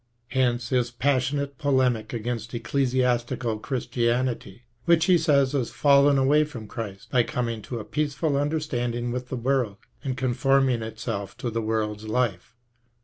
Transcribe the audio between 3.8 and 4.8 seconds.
tianity,